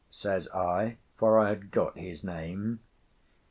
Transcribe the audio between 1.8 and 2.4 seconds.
his